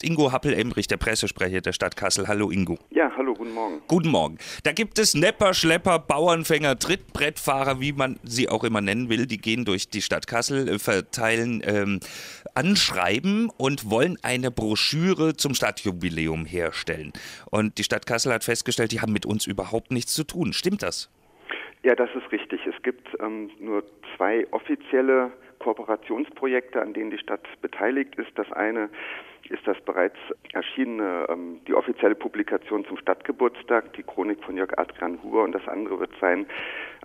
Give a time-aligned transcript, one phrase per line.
[0.00, 2.28] Ingo Happel-Emrich, der Pressesprecher der Stadt Kassel.
[2.28, 2.78] Hallo Ingo.
[2.90, 3.82] Ja, hallo, guten Morgen.
[3.88, 4.38] Guten Morgen.
[4.62, 9.26] Da gibt es Nepper, Schlepper, Bauernfänger, Trittbrettfahrer, wie man sie auch immer nennen will.
[9.26, 11.98] Die gehen durch die Stadt Kassel, äh, verteilen ähm,
[12.54, 17.12] Anschreiben und wollen eine Broschüre zum Stadtjubiläum herstellen.
[17.50, 20.52] Und die Stadt Kassel hat festgestellt, die haben mit uns überhaupt nichts zu tun.
[20.52, 21.10] Stimmt das?
[21.82, 22.60] Ja, das ist richtig.
[22.66, 23.82] Es gibt ähm, nur
[24.16, 28.30] zwei offizielle Kooperationsprojekte, an denen die Stadt beteiligt ist.
[28.36, 28.88] Das eine
[29.48, 30.16] ist das bereits
[30.52, 35.66] erschienene, ähm, die offizielle Publikation zum Stadtgeburtstag, die Chronik von Jörg Adrian Huber und das
[35.68, 36.46] andere wird sein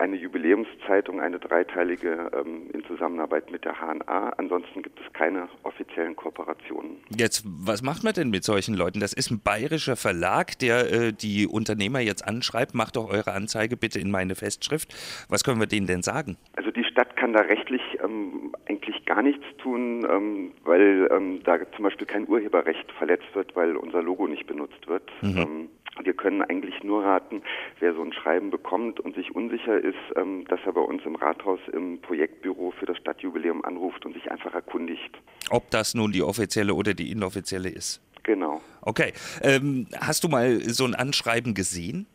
[0.00, 4.30] eine Jubiläumszeitung, eine dreiteilige ähm, in Zusammenarbeit mit der HNA.
[4.38, 6.96] Ansonsten gibt es keine offiziellen Kooperationen.
[7.14, 9.00] Jetzt, was macht man denn mit solchen Leuten?
[9.00, 13.76] Das ist ein bayerischer Verlag, der äh, die Unternehmer jetzt anschreibt, macht doch eure Anzeige
[13.76, 14.94] bitte in meine Festschrift.
[15.28, 16.38] Was können wir denen denn sagen?
[16.56, 21.58] Also die Stadt kann da rechtlich ähm, eigentlich gar nichts tun, ähm, weil ähm, da
[21.76, 25.08] zum Beispiel kein Urheberrecht verletzt wird, weil unser Logo nicht benutzt wird.
[25.22, 25.38] Mhm.
[25.38, 25.68] Ähm,
[26.02, 27.42] wir können eigentlich nur raten,
[27.78, 31.14] wer so ein Schreiben bekommt und sich unsicher ist, ähm, dass er bei uns im
[31.14, 35.16] Rathaus im Projektbüro für das Stadtjubiläum anruft und sich einfach erkundigt.
[35.50, 38.00] Ob das nun die offizielle oder die inoffizielle ist?
[38.22, 38.60] Genau.
[38.82, 39.12] Okay.
[39.42, 42.06] Ähm, hast du mal so ein Anschreiben gesehen?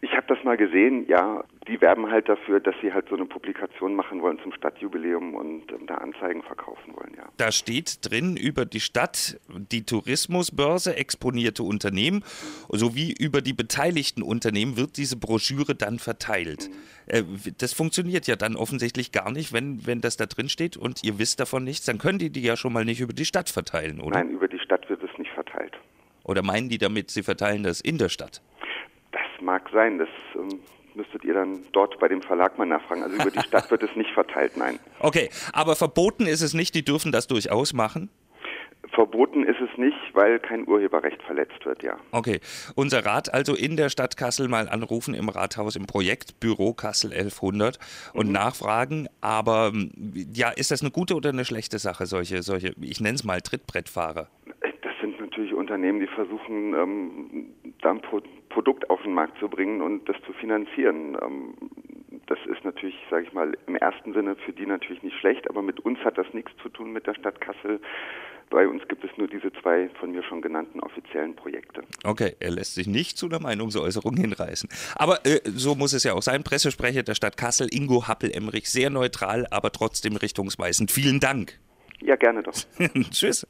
[0.00, 1.44] Ich habe das mal gesehen, ja.
[1.68, 5.70] Die werben halt dafür, dass sie halt so eine Publikation machen wollen zum Stadtjubiläum und
[5.70, 7.28] ähm, da Anzeigen verkaufen wollen, ja.
[7.36, 12.24] Da steht drin über die Stadt, die Tourismusbörse, exponierte Unternehmen
[12.68, 16.68] sowie über die beteiligten Unternehmen wird diese Broschüre dann verteilt.
[16.68, 17.14] Mhm.
[17.14, 17.22] Äh,
[17.58, 21.18] das funktioniert ja dann offensichtlich gar nicht, wenn, wenn das da drin steht und ihr
[21.18, 24.00] wisst davon nichts, dann können die die ja schon mal nicht über die Stadt verteilen,
[24.00, 24.18] oder?
[24.18, 25.78] Nein, über die Stadt wird es nicht verteilt.
[26.24, 28.42] Oder meinen die damit, sie verteilen das in der Stadt?
[29.42, 29.98] mag sein.
[29.98, 30.60] Das ähm,
[30.94, 33.02] müsstet ihr dann dort bei dem Verlag mal nachfragen.
[33.02, 34.78] Also über die Stadt wird es nicht verteilt, nein.
[35.00, 38.10] Okay, aber verboten ist es nicht, die dürfen das durchaus machen?
[38.94, 41.96] Verboten ist es nicht, weil kein Urheberrecht verletzt wird, ja.
[42.10, 42.40] Okay.
[42.74, 47.78] Unser Rat also in der Stadt Kassel mal anrufen im Rathaus im Projektbüro Kassel 1100
[48.12, 48.32] und mhm.
[48.32, 49.08] nachfragen.
[49.22, 49.72] Aber
[50.34, 53.40] ja, ist das eine gute oder eine schlechte Sache, solche, solche, ich nenne es mal
[53.40, 54.28] Trittbrettfahrer?
[54.60, 57.46] Das sind natürlich Unternehmen, die versuchen, ähm,
[57.80, 58.02] da ein
[58.52, 61.16] Produkt auf den Markt zu bringen und das zu finanzieren.
[61.20, 61.54] Ähm,
[62.26, 65.62] das ist natürlich, sage ich mal, im ersten Sinne für die natürlich nicht schlecht, aber
[65.62, 67.80] mit uns hat das nichts zu tun mit der Stadt Kassel.
[68.50, 71.82] Bei uns gibt es nur diese zwei von mir schon genannten offiziellen Projekte.
[72.04, 74.68] Okay, er lässt sich nicht zu einer Meinungsäußerung hinreißen.
[74.94, 76.44] Aber äh, so muss es ja auch sein.
[76.44, 80.90] Pressesprecher der Stadt Kassel, Ingo Happel-Emrich, sehr neutral, aber trotzdem richtungsweisend.
[80.90, 81.58] Vielen Dank.
[82.02, 82.52] Ja, gerne doch.
[83.10, 83.46] Tschüss.